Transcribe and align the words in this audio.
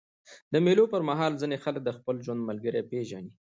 د 0.53 0.55
مېلو 0.65 0.83
پر 0.93 1.01
مهال 1.09 1.31
ځيني 1.41 1.57
خلک 1.63 1.81
د 1.85 1.89
خپل 1.97 2.15
ژوند 2.25 2.41
ملګری 2.49 2.81
پېژني. 2.91 3.31